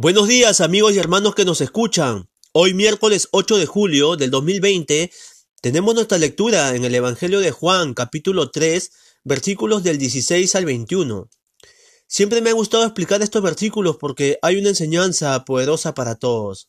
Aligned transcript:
Buenos 0.00 0.28
días 0.28 0.60
amigos 0.60 0.94
y 0.94 0.98
hermanos 0.98 1.34
que 1.34 1.44
nos 1.44 1.60
escuchan. 1.60 2.30
Hoy 2.52 2.72
miércoles 2.72 3.26
8 3.32 3.56
de 3.56 3.66
julio 3.66 4.14
del 4.14 4.30
2020 4.30 5.10
tenemos 5.60 5.92
nuestra 5.92 6.18
lectura 6.18 6.76
en 6.76 6.84
el 6.84 6.94
Evangelio 6.94 7.40
de 7.40 7.50
Juan 7.50 7.94
capítulo 7.94 8.52
3 8.52 8.92
versículos 9.24 9.82
del 9.82 9.98
16 9.98 10.54
al 10.54 10.66
21. 10.66 11.28
Siempre 12.06 12.40
me 12.40 12.50
ha 12.50 12.52
gustado 12.52 12.84
explicar 12.84 13.22
estos 13.22 13.42
versículos 13.42 13.96
porque 13.96 14.38
hay 14.40 14.58
una 14.58 14.68
enseñanza 14.68 15.44
poderosa 15.44 15.94
para 15.94 16.14
todos. 16.14 16.68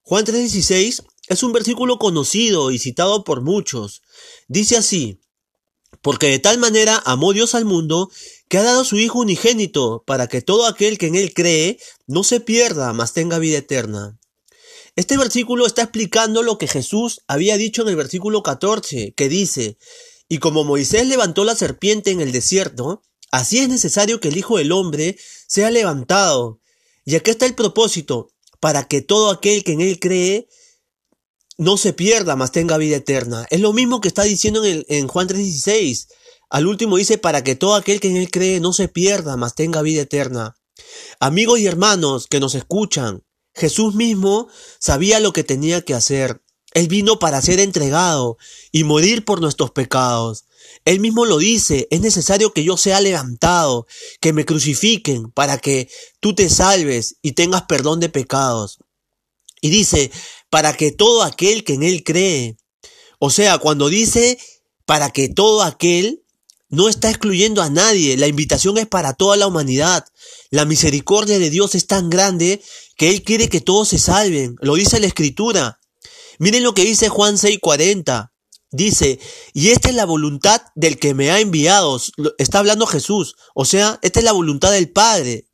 Juan 0.00 0.24
3:16 0.24 1.02
es 1.28 1.42
un 1.42 1.52
versículo 1.52 1.98
conocido 1.98 2.70
y 2.70 2.78
citado 2.78 3.22
por 3.22 3.42
muchos. 3.42 4.00
Dice 4.48 4.78
así, 4.78 5.20
porque 6.00 6.28
de 6.28 6.38
tal 6.38 6.56
manera 6.56 7.02
amó 7.04 7.34
Dios 7.34 7.54
al 7.54 7.66
mundo 7.66 8.10
que 8.52 8.58
ha 8.58 8.62
dado 8.62 8.84
su 8.84 8.98
Hijo 8.98 9.20
unigénito, 9.20 10.04
para 10.06 10.26
que 10.26 10.42
todo 10.42 10.66
aquel 10.66 10.98
que 10.98 11.06
en 11.06 11.14
Él 11.14 11.32
cree 11.32 11.78
no 12.06 12.22
se 12.22 12.38
pierda, 12.38 12.92
mas 12.92 13.14
tenga 13.14 13.38
vida 13.38 13.56
eterna. 13.56 14.20
Este 14.94 15.16
versículo 15.16 15.64
está 15.64 15.80
explicando 15.80 16.42
lo 16.42 16.58
que 16.58 16.68
Jesús 16.68 17.22
había 17.26 17.56
dicho 17.56 17.80
en 17.80 17.88
el 17.88 17.96
versículo 17.96 18.42
14, 18.42 19.14
que 19.16 19.30
dice, 19.30 19.78
y 20.28 20.36
como 20.36 20.64
Moisés 20.64 21.06
levantó 21.06 21.44
la 21.44 21.56
serpiente 21.56 22.10
en 22.10 22.20
el 22.20 22.30
desierto, 22.30 23.00
así 23.30 23.60
es 23.60 23.70
necesario 23.70 24.20
que 24.20 24.28
el 24.28 24.36
Hijo 24.36 24.58
del 24.58 24.72
Hombre 24.72 25.16
sea 25.48 25.70
levantado. 25.70 26.60
Y 27.06 27.16
aquí 27.16 27.30
está 27.30 27.46
el 27.46 27.54
propósito, 27.54 28.34
para 28.60 28.84
que 28.86 29.00
todo 29.00 29.30
aquel 29.30 29.64
que 29.64 29.72
en 29.72 29.80
Él 29.80 29.98
cree 29.98 30.46
no 31.56 31.78
se 31.78 31.94
pierda, 31.94 32.36
mas 32.36 32.52
tenga 32.52 32.76
vida 32.76 32.96
eterna. 32.96 33.46
Es 33.48 33.60
lo 33.60 33.72
mismo 33.72 34.02
que 34.02 34.08
está 34.08 34.24
diciendo 34.24 34.62
en, 34.62 34.84
en 34.88 35.08
Juan 35.08 35.26
3:16. 35.26 36.08
Al 36.52 36.66
último 36.66 36.98
dice, 36.98 37.16
para 37.16 37.42
que 37.42 37.54
todo 37.54 37.74
aquel 37.74 37.98
que 37.98 38.08
en 38.08 38.18
él 38.18 38.30
cree 38.30 38.60
no 38.60 38.74
se 38.74 38.86
pierda, 38.86 39.38
mas 39.38 39.54
tenga 39.54 39.80
vida 39.80 40.02
eterna. 40.02 40.54
Amigos 41.18 41.58
y 41.60 41.66
hermanos 41.66 42.26
que 42.26 42.40
nos 42.40 42.54
escuchan, 42.54 43.24
Jesús 43.54 43.94
mismo 43.94 44.48
sabía 44.78 45.18
lo 45.18 45.32
que 45.32 45.44
tenía 45.44 45.80
que 45.80 45.94
hacer. 45.94 46.42
Él 46.74 46.88
vino 46.88 47.18
para 47.18 47.40
ser 47.40 47.58
entregado 47.58 48.36
y 48.70 48.84
morir 48.84 49.24
por 49.24 49.40
nuestros 49.40 49.70
pecados. 49.70 50.44
Él 50.84 51.00
mismo 51.00 51.24
lo 51.24 51.38
dice, 51.38 51.88
es 51.90 52.02
necesario 52.02 52.52
que 52.52 52.64
yo 52.64 52.76
sea 52.76 53.00
levantado, 53.00 53.86
que 54.20 54.34
me 54.34 54.44
crucifiquen 54.44 55.30
para 55.30 55.56
que 55.56 55.88
tú 56.20 56.34
te 56.34 56.50
salves 56.50 57.16
y 57.22 57.32
tengas 57.32 57.62
perdón 57.62 57.98
de 57.98 58.10
pecados. 58.10 58.78
Y 59.62 59.70
dice, 59.70 60.12
para 60.50 60.74
que 60.74 60.92
todo 60.92 61.22
aquel 61.22 61.64
que 61.64 61.72
en 61.72 61.82
él 61.82 62.04
cree. 62.04 62.58
O 63.18 63.30
sea, 63.30 63.56
cuando 63.56 63.88
dice 63.88 64.38
para 64.84 65.10
que 65.10 65.30
todo 65.30 65.62
aquel, 65.62 66.21
no 66.72 66.88
está 66.88 67.10
excluyendo 67.10 67.62
a 67.62 67.68
nadie, 67.68 68.16
la 68.16 68.26
invitación 68.26 68.78
es 68.78 68.86
para 68.86 69.12
toda 69.12 69.36
la 69.36 69.46
humanidad. 69.46 70.06
La 70.50 70.64
misericordia 70.64 71.38
de 71.38 71.50
Dios 71.50 71.74
es 71.74 71.86
tan 71.86 72.08
grande 72.08 72.62
que 72.96 73.10
Él 73.10 73.22
quiere 73.22 73.50
que 73.50 73.60
todos 73.60 73.88
se 73.88 73.98
salven, 73.98 74.56
lo 74.60 74.74
dice 74.74 74.98
la 74.98 75.06
Escritura. 75.06 75.80
Miren 76.38 76.62
lo 76.62 76.72
que 76.72 76.84
dice 76.84 77.10
Juan 77.10 77.36
6:40. 77.36 78.30
Dice, 78.70 79.20
y 79.52 79.68
esta 79.68 79.90
es 79.90 79.94
la 79.94 80.06
voluntad 80.06 80.62
del 80.74 80.98
que 80.98 81.12
me 81.12 81.30
ha 81.30 81.40
enviado, 81.40 82.00
está 82.38 82.60
hablando 82.60 82.86
Jesús, 82.86 83.34
o 83.54 83.66
sea, 83.66 83.98
esta 84.00 84.20
es 84.20 84.24
la 84.24 84.32
voluntad 84.32 84.72
del 84.72 84.90
Padre, 84.90 85.44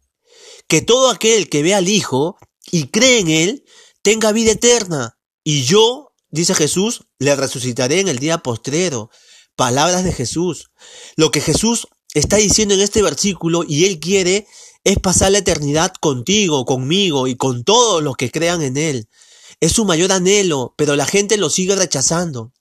que 0.69 0.83
todo 0.83 1.11
aquel 1.11 1.49
que 1.49 1.65
ve 1.65 1.75
al 1.75 1.89
Hijo 1.89 2.37
y 2.71 2.91
cree 2.91 3.19
en 3.19 3.29
Él 3.29 3.65
tenga 4.03 4.31
vida 4.31 4.53
eterna, 4.53 5.19
y 5.43 5.65
yo, 5.65 6.13
dice 6.31 6.55
Jesús, 6.55 7.07
le 7.19 7.35
resucitaré 7.35 7.99
en 7.99 8.07
el 8.07 8.21
día 8.21 8.39
postrero 8.39 9.11
palabras 9.59 10.05
de 10.05 10.13
Jesús. 10.13 10.71
Lo 11.17 11.33
que 11.33 11.41
Jesús 11.41 11.89
está 12.15 12.37
diciendo 12.37 12.75
en 12.75 12.81
este 12.81 13.03
versículo 13.03 13.65
y 13.67 13.87
Él 13.87 13.99
quiere 13.99 14.47
es 14.85 15.01
pasar 15.01 15.33
la 15.33 15.39
eternidad 15.39 15.93
contigo, 16.01 16.65
conmigo 16.65 17.27
y 17.27 17.35
con 17.35 17.65
todos 17.65 18.01
los 18.01 18.17
que 18.17 18.31
crean 18.31 18.63
en 18.63 18.77
Él. 18.77 19.09
Es 19.61 19.73
su 19.73 19.85
mayor 19.85 20.13
anhelo, 20.13 20.75
pero 20.79 20.95
la 20.95 21.07
gente 21.07 21.37
lo 21.37 21.51
sigue 21.51 21.75
rechazando. 21.75 22.53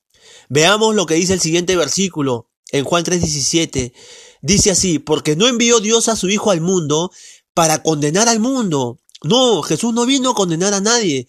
Veamos 0.50 0.96
lo 0.96 1.06
que 1.06 1.14
dice 1.14 1.34
el 1.34 1.40
siguiente 1.40 1.76
versículo 1.76 2.50
en 2.72 2.84
Juan 2.84 3.04
3:17. 3.04 3.94
Dice 4.42 4.72
así, 4.72 4.98
porque 4.98 5.36
no 5.36 5.48
envió 5.48 5.80
Dios 5.80 6.10
a 6.10 6.16
su 6.16 6.30
Hijo 6.30 6.50
al 6.50 6.62
mundo 6.62 7.12
para 7.54 7.84
condenar 7.84 8.28
al 8.28 8.40
mundo. 8.40 8.98
No, 9.22 9.62
Jesús 9.62 9.94
no 9.94 10.08
vino 10.08 10.32
a 10.32 10.36
condenar 10.36 10.74
a 10.74 10.82
nadie, 10.82 11.28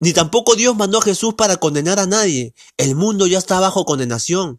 ni 0.00 0.12
tampoco 0.12 0.56
Dios 0.56 0.74
mandó 0.74 0.98
a 0.98 1.02
Jesús 1.02 1.34
para 1.34 1.58
condenar 1.58 2.00
a 2.00 2.06
nadie. 2.06 2.54
El 2.76 2.96
mundo 2.96 3.28
ya 3.28 3.38
está 3.38 3.60
bajo 3.60 3.84
condenación. 3.84 4.56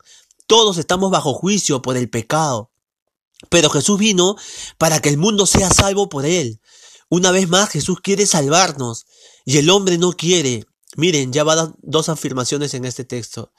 Todos 0.48 0.78
estamos 0.78 1.12
bajo 1.12 1.34
juicio 1.34 1.82
por 1.82 1.98
el 1.98 2.10
pecado. 2.10 2.72
Pero 3.50 3.70
Jesús 3.70 4.00
vino 4.00 4.36
para 4.78 5.00
que 5.00 5.10
el 5.10 5.18
mundo 5.18 5.46
sea 5.46 5.70
salvo 5.70 6.10
por 6.10 6.26
él. 6.26 6.60
Una 7.10 7.32
vez 7.32 7.48
más, 7.48 7.70
Jesús 7.70 8.00
quiere 8.02 8.26
salvarnos 8.26 9.06
y 9.46 9.58
el 9.58 9.70
hombre 9.70 9.98
no 9.98 10.14
quiere. 10.14 10.66
Miren, 10.96 11.34
ya 11.34 11.44
va 11.44 11.54
a 11.54 11.74
dos 11.82 12.10
afirmaciones 12.10 12.74
en 12.74 12.86
este 12.86 13.04
texto. 13.04 13.52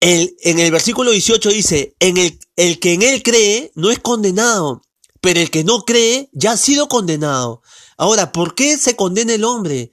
En 0.00 0.58
el 0.58 0.72
versículo 0.72 1.12
18 1.12 1.48
dice, 1.50 1.94
en 2.00 2.16
el, 2.16 2.38
el 2.56 2.80
que 2.80 2.94
en 2.94 3.02
él 3.02 3.22
cree 3.22 3.70
no 3.76 3.90
es 3.90 4.00
condenado, 4.00 4.82
pero 5.20 5.38
el 5.38 5.50
que 5.50 5.62
no 5.62 5.84
cree 5.84 6.28
ya 6.32 6.52
ha 6.52 6.56
sido 6.56 6.88
condenado. 6.88 7.62
Ahora, 7.96 8.32
¿por 8.32 8.56
qué 8.56 8.76
se 8.76 8.96
condena 8.96 9.32
el 9.32 9.44
hombre? 9.44 9.92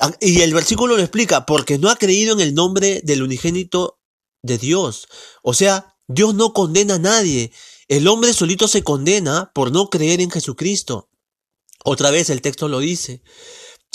Ah, 0.00 0.12
y 0.20 0.40
el 0.40 0.54
versículo 0.54 0.96
lo 0.96 1.02
explica, 1.02 1.44
porque 1.44 1.78
no 1.78 1.90
ha 1.90 1.96
creído 1.96 2.32
en 2.32 2.40
el 2.40 2.54
nombre 2.54 3.02
del 3.04 3.22
unigénito 3.22 3.98
de 4.44 4.58
Dios. 4.58 5.08
O 5.42 5.54
sea, 5.54 5.96
Dios 6.06 6.34
no 6.34 6.52
condena 6.52 6.94
a 6.94 6.98
nadie. 6.98 7.50
El 7.88 8.06
hombre 8.06 8.32
solito 8.32 8.68
se 8.68 8.84
condena 8.84 9.50
por 9.54 9.72
no 9.72 9.88
creer 9.88 10.20
en 10.20 10.30
Jesucristo. 10.30 11.08
Otra 11.82 12.10
vez 12.10 12.30
el 12.30 12.42
texto 12.42 12.68
lo 12.68 12.78
dice. 12.78 13.22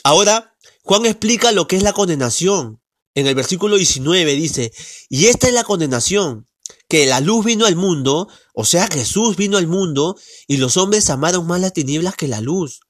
Ahora, 0.04 0.56
Juan 0.84 1.06
explica 1.06 1.52
lo 1.52 1.68
que 1.68 1.76
es 1.76 1.84
la 1.84 1.94
condenación. 1.94 2.82
En 3.14 3.28
el 3.28 3.36
versículo 3.36 3.78
19 3.78 4.34
dice, 4.34 4.72
y 5.10 5.28
esta 5.28 5.48
es 5.48 5.54
la 5.54 5.64
condenación, 5.64 6.48
que 6.88 7.06
la 7.06 7.20
luz 7.20 7.46
vino 7.46 7.66
al 7.66 7.76
mundo, 7.76 8.28
o 8.54 8.66
sea, 8.66 8.88
Jesús 8.88 9.36
vino 9.36 9.58
al 9.58 9.68
mundo, 9.68 10.16
y 10.48 10.58
los 10.58 10.78
hombres 10.78 11.10
amaron 11.10 11.46
más 11.46 11.62
las 11.62 11.74
tinieblas 11.74 12.16
que 12.16 12.28
la 12.28 12.42
luz. 12.42 12.82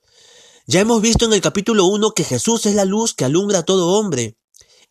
Ya 0.68 0.82
hemos 0.82 1.02
visto 1.02 1.26
en 1.26 1.34
el 1.34 1.42
capítulo 1.42 1.86
1 1.86 2.12
que 2.12 2.24
Jesús 2.24 2.66
es 2.68 2.76
la 2.76 2.86
luz 2.86 3.14
que 3.14 3.26
alumbra 3.26 3.60
a 3.60 3.64
todo 3.64 3.88
hombre. 3.88 4.38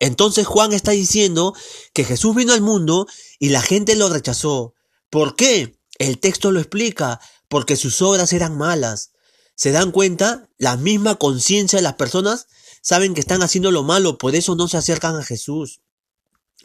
Entonces 0.01 0.47
Juan 0.47 0.73
está 0.73 0.93
diciendo 0.93 1.55
que 1.93 2.05
Jesús 2.05 2.35
vino 2.35 2.53
al 2.53 2.61
mundo 2.61 3.07
y 3.39 3.49
la 3.49 3.63
gente 3.63 3.97
lo 3.97 4.09
rechazó. 4.09 4.75
¿Por 5.11 5.37
qué? 5.37 5.79
El 5.99 6.19
texto 6.19 6.53
lo 6.53 6.61
explica, 6.61 7.21
porque 7.49 7.77
sus 7.77 8.01
obras 8.03 8.33
eran 8.33 8.57
malas. 8.57 9.11
¿Se 9.55 9.73
dan 9.73 9.91
cuenta? 9.91 10.49
La 10.57 10.77
misma 10.77 11.17
conciencia 11.17 11.79
de 11.79 11.83
las 11.83 11.95
personas 11.95 12.47
saben 12.81 13.15
que 13.15 13.21
están 13.21 13.43
haciendo 13.43 13.71
lo 13.71 13.83
malo, 13.83 14.19
por 14.19 14.37
eso 14.37 14.55
no 14.55 14.69
se 14.69 14.77
acercan 14.77 15.17
a 15.17 15.25
Jesús. 15.25 15.81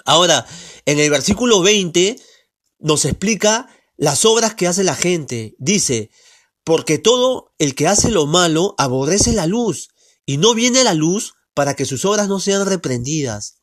Ahora, 0.05 0.45
en 0.85 0.99
el 0.99 1.09
versículo 1.09 1.61
20 1.61 2.19
nos 2.79 3.05
explica 3.05 3.67
las 3.97 4.25
obras 4.25 4.53
que 4.53 4.67
hace 4.67 4.83
la 4.83 4.95
gente. 4.95 5.55
Dice, 5.57 6.11
porque 6.63 6.97
todo 6.99 7.53
el 7.57 7.75
que 7.75 7.87
hace 7.87 8.11
lo 8.11 8.25
malo 8.25 8.75
aborrece 8.77 9.33
la 9.33 9.47
luz 9.47 9.89
y 10.25 10.37
no 10.37 10.53
viene 10.53 10.83
la 10.83 10.93
luz 10.93 11.33
para 11.53 11.75
que 11.75 11.85
sus 11.85 12.05
obras 12.05 12.27
no 12.27 12.39
sean 12.39 12.65
reprendidas. 12.65 13.59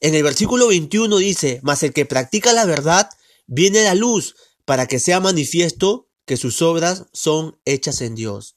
En 0.00 0.14
el 0.14 0.22
versículo 0.22 0.68
21 0.68 1.16
dice, 1.18 1.60
mas 1.62 1.82
el 1.82 1.92
que 1.92 2.06
practica 2.06 2.52
la 2.52 2.64
verdad 2.64 3.08
viene 3.46 3.80
a 3.80 3.84
la 3.84 3.94
luz 3.94 4.36
para 4.64 4.86
que 4.86 5.00
sea 5.00 5.20
manifiesto 5.20 6.08
que 6.24 6.36
sus 6.36 6.62
obras 6.62 7.06
son 7.12 7.58
hechas 7.64 8.00
en 8.02 8.14
Dios. 8.14 8.56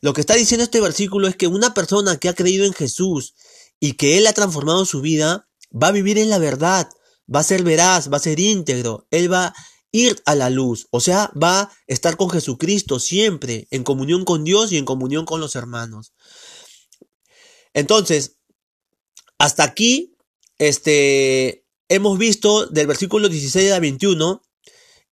Lo 0.00 0.12
que 0.12 0.20
está 0.20 0.34
diciendo 0.34 0.64
este 0.64 0.80
versículo 0.80 1.28
es 1.28 1.36
que 1.36 1.46
una 1.46 1.72
persona 1.72 2.16
que 2.18 2.28
ha 2.28 2.34
creído 2.34 2.66
en 2.66 2.74
Jesús 2.74 3.34
y 3.80 3.92
que 3.92 4.18
Él 4.18 4.26
ha 4.26 4.32
transformado 4.32 4.84
su 4.84 5.00
vida, 5.00 5.48
va 5.72 5.88
a 5.88 5.92
vivir 5.92 6.18
en 6.18 6.30
la 6.30 6.38
verdad, 6.38 6.88
va 7.32 7.40
a 7.40 7.44
ser 7.44 7.62
veraz, 7.62 8.10
va 8.12 8.16
a 8.18 8.20
ser 8.20 8.40
íntegro, 8.40 9.06
Él 9.10 9.32
va 9.32 9.46
a 9.46 9.54
ir 9.92 10.20
a 10.26 10.34
la 10.34 10.50
luz, 10.50 10.88
o 10.90 11.00
sea, 11.00 11.30
va 11.40 11.60
a 11.60 11.72
estar 11.86 12.16
con 12.16 12.28
Jesucristo 12.30 12.98
siempre, 13.00 13.66
en 13.70 13.84
comunión 13.84 14.24
con 14.24 14.44
Dios 14.44 14.72
y 14.72 14.76
en 14.76 14.84
comunión 14.84 15.24
con 15.24 15.40
los 15.40 15.56
hermanos. 15.56 16.12
Entonces, 17.76 18.38
hasta 19.36 19.62
aquí, 19.62 20.16
este, 20.58 21.66
hemos 21.90 22.18
visto 22.18 22.64
del 22.64 22.86
versículo 22.86 23.28
16 23.28 23.70
a 23.72 23.80
21, 23.80 24.42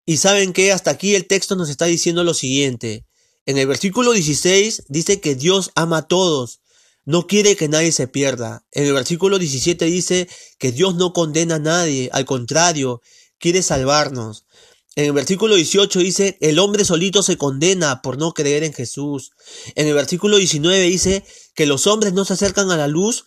y 0.05 0.19
saben 0.19 0.53
que 0.53 0.71
hasta 0.71 0.91
aquí 0.91 1.15
el 1.15 1.27
texto 1.27 1.57
nos 1.57 1.71
está 1.71 1.87
diciendo 1.87 2.23
lo 2.23 2.35
siguiente. 2.35 3.07
En 3.47 3.57
el 3.57 3.67
versículo 3.67 4.13
16 4.13 4.85
dice 4.89 5.23
que 5.23 5.37
Dios 5.37 5.71
ama 5.75 5.99
a 5.99 6.07
todos, 6.07 6.61
no 7.07 7.27
quiere 7.27 7.57
que 7.57 7.69
nadie 7.69 7.93
se 7.93 8.09
pierda. 8.09 8.67
En 8.73 8.85
el 8.85 8.93
versículo 8.93 9.39
17 9.39 9.87
dice 9.87 10.29
que 10.59 10.71
Dios 10.71 10.97
no 10.97 11.15
condena 11.15 11.55
a 11.55 11.61
nadie, 11.61 12.11
al 12.13 12.27
contrario, 12.27 13.01
quiere 13.39 13.63
salvarnos. 13.63 14.45
En 14.97 15.05
el 15.05 15.13
versículo 15.13 15.55
18 15.55 15.99
dice, 16.01 16.37
el 16.41 16.59
hombre 16.59 16.85
solito 16.85 17.23
se 17.23 17.37
condena 17.37 18.03
por 18.03 18.19
no 18.19 18.33
creer 18.33 18.65
en 18.65 18.73
Jesús. 18.73 19.31
En 19.77 19.87
el 19.87 19.95
versículo 19.95 20.37
19 20.37 20.81
dice 20.81 21.25
que 21.55 21.67
los 21.67 21.87
hombres 21.87 22.13
no 22.13 22.25
se 22.25 22.33
acercan 22.33 22.71
a 22.71 22.77
la 22.77 22.89
luz 22.89 23.25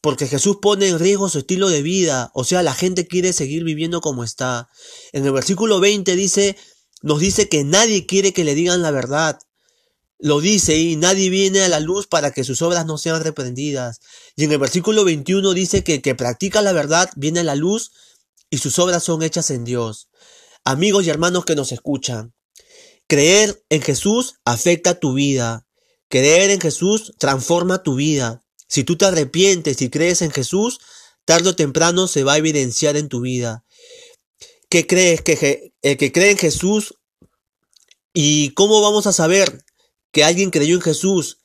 porque 0.00 0.26
Jesús 0.26 0.56
pone 0.60 0.88
en 0.88 0.98
riesgo 0.98 1.28
su 1.28 1.38
estilo 1.38 1.68
de 1.68 1.80
vida, 1.80 2.32
o 2.34 2.42
sea, 2.42 2.62
la 2.62 2.74
gente 2.74 3.06
quiere 3.06 3.32
seguir 3.32 3.62
viviendo 3.62 4.00
como 4.00 4.24
está. 4.24 4.68
En 5.12 5.24
el 5.24 5.32
versículo 5.32 5.78
20 5.78 6.16
dice, 6.16 6.56
nos 7.02 7.20
dice 7.20 7.48
que 7.48 7.62
nadie 7.62 8.04
quiere 8.04 8.32
que 8.32 8.44
le 8.44 8.54
digan 8.54 8.82
la 8.82 8.90
verdad. 8.90 9.38
lo 10.18 10.40
dice 10.40 10.76
y 10.76 10.96
nadie 10.96 11.30
viene 11.30 11.62
a 11.62 11.68
la 11.68 11.80
luz 11.80 12.06
para 12.06 12.30
que 12.30 12.44
sus 12.44 12.62
obras 12.62 12.86
no 12.86 12.96
sean 12.96 13.22
reprendidas. 13.22 14.00
Y 14.36 14.44
en 14.44 14.52
el 14.52 14.58
versículo 14.58 15.04
21 15.04 15.52
dice 15.52 15.84
que 15.84 15.96
el 15.96 16.02
que 16.02 16.14
practica 16.14 16.62
la 16.62 16.72
verdad 16.72 17.10
viene 17.16 17.40
a 17.40 17.44
la 17.44 17.56
luz 17.56 17.92
y 18.50 18.58
sus 18.58 18.78
obras 18.78 19.04
son 19.04 19.22
hechas 19.22 19.50
en 19.50 19.64
Dios. 19.64 20.08
Amigos 20.64 21.04
y 21.04 21.10
hermanos 21.10 21.44
que 21.44 21.54
nos 21.54 21.72
escuchan, 21.72 22.34
creer 23.06 23.64
en 23.68 23.82
Jesús 23.82 24.34
afecta 24.44 25.00
tu 25.00 25.14
vida. 25.14 25.66
Creer 26.08 26.50
en 26.50 26.60
Jesús 26.60 27.14
transforma 27.18 27.82
tu 27.82 27.94
vida. 27.94 28.44
Si 28.68 28.84
tú 28.84 28.96
te 28.96 29.06
arrepientes 29.06 29.80
y 29.80 29.90
crees 29.90 30.22
en 30.22 30.30
Jesús, 30.30 30.78
tarde 31.24 31.50
o 31.50 31.56
temprano 31.56 32.06
se 32.06 32.22
va 32.22 32.34
a 32.34 32.38
evidenciar 32.38 32.96
en 32.96 33.08
tu 33.08 33.20
vida. 33.20 33.64
¿Qué 34.68 34.86
crees? 34.86 35.22
Que 35.22 35.72
el 35.82 35.96
que 35.96 36.12
cree 36.12 36.30
en 36.30 36.38
Jesús 36.38 36.94
¿Y 38.14 38.50
cómo 38.50 38.82
vamos 38.82 39.06
a 39.06 39.12
saber 39.12 39.64
que 40.10 40.24
alguien 40.24 40.50
creyó 40.50 40.74
en 40.74 40.82
Jesús 40.82 41.38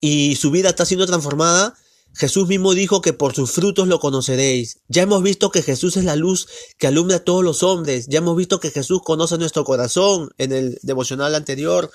y 0.00 0.36
su 0.36 0.50
vida 0.50 0.70
está 0.70 0.86
siendo 0.86 1.06
transformada? 1.06 1.76
Jesús 2.14 2.48
mismo 2.48 2.74
dijo 2.74 3.00
que 3.00 3.12
por 3.12 3.34
sus 3.34 3.52
frutos 3.52 3.86
lo 3.86 4.00
conoceréis. 4.00 4.80
Ya 4.88 5.02
hemos 5.02 5.22
visto 5.22 5.50
que 5.50 5.62
Jesús 5.62 5.96
es 5.96 6.04
la 6.04 6.16
luz 6.16 6.48
que 6.78 6.86
alumbra 6.86 7.16
a 7.16 7.24
todos 7.24 7.44
los 7.44 7.62
hombres. 7.62 8.06
Ya 8.08 8.18
hemos 8.18 8.36
visto 8.36 8.60
que 8.60 8.70
Jesús 8.70 9.00
conoce 9.04 9.38
nuestro 9.38 9.64
corazón 9.64 10.30
en 10.38 10.52
el 10.52 10.78
devocional 10.82 11.34
anterior. 11.34 11.90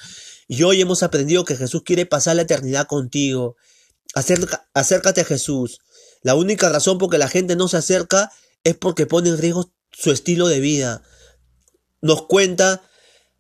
Y 0.48 0.64
hoy 0.64 0.82
hemos 0.82 1.04
aprendido 1.04 1.46
que 1.46 1.58
Jesús 1.58 1.84
quiere 1.84 2.06
pasar 2.06 2.36
la 2.36 2.44
eternidad 2.44 2.88
contigo. 2.88 3.56
acércate 4.74 5.22
a 5.22 5.26
Jesús. 5.26 5.80
La 6.22 6.36
única 6.36 6.70
razón 6.70 6.98
por 6.98 7.10
que 7.10 7.18
la 7.18 7.28
gente 7.28 7.56
no 7.56 7.68
se 7.68 7.78
acerca 7.78 8.32
es 8.64 8.76
porque 8.76 9.06
pone 9.06 9.30
en 9.30 9.38
riesgo 9.38 9.74
su 9.92 10.12
estilo 10.12 10.48
de 10.48 10.62
vida. 10.62 11.04
Nos 12.02 12.28
cuenta 12.28 12.82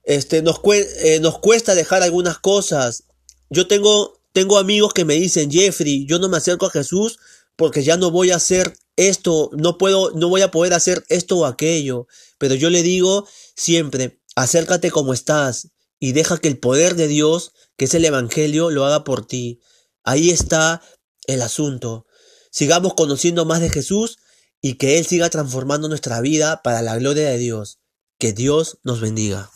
este, 0.03 0.41
nos, 0.41 0.59
eh, 0.65 1.19
nos 1.21 1.39
cuesta 1.39 1.75
dejar 1.75 2.03
algunas 2.03 2.37
cosas. 2.37 3.05
Yo 3.49 3.67
tengo, 3.67 4.21
tengo 4.33 4.57
amigos 4.57 4.94
que 4.94 5.06
me 5.06 5.13
dicen, 5.13 5.51
Jeffrey, 5.51 6.06
yo 6.07 6.19
no 6.19 6.27
me 6.27 6.38
acerco 6.38 6.65
a 6.65 6.71
Jesús 6.71 7.19
porque 7.56 7.83
ya 7.83 7.97
no 7.97 8.12
voy 8.12 8.31
a 8.31 8.38
hacer 8.38 8.75
esto, 8.95 9.51
no 9.53 9.77
puedo, 9.77 10.12
no 10.12 10.27
voy 10.27 10.41
a 10.41 10.51
poder 10.51 10.74
hacer 10.74 11.06
esto 11.09 11.38
o 11.38 11.45
aquello. 11.45 12.07
Pero 12.39 12.56
yo 12.56 12.69
le 12.69 12.81
digo 12.81 13.27
siempre, 13.56 14.19
acércate 14.35 14.91
como 14.91 15.13
estás 15.13 15.69
y 16.00 16.12
deja 16.13 16.39
que 16.39 16.47
el 16.47 16.59
poder 16.59 16.95
de 16.95 17.07
Dios, 17.07 17.53
que 17.77 17.85
es 17.85 17.94
el 17.94 18.06
Evangelio, 18.06 18.71
lo 18.71 18.85
haga 18.85 19.03
por 19.03 19.25
ti. 19.25 19.59
Ahí 20.03 20.31
está 20.31 20.81
el 21.27 21.41
asunto. 21.41 22.06
Sigamos 22.51 22.95
conociendo 22.95 23.45
más 23.45 23.62
de 23.62 23.69
Jesús 23.69 24.18
y 24.62 24.75
que 24.75 24.97
Él 24.97 25.06
siga 25.06 25.30
transformando 25.30 25.88
nuestra 25.88 26.21
vida 26.21 26.62
para 26.63 26.81
la 26.81 26.97
gloria 26.97 27.30
de 27.30 27.38
Dios. 27.38 27.80
Que 28.18 28.33
Dios 28.33 28.80
nos 28.83 29.00
bendiga. 29.00 29.51